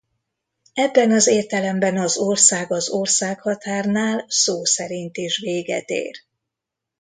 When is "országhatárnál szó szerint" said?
2.89-5.17